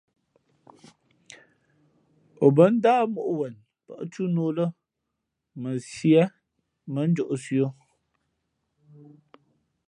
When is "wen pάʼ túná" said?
3.37-4.41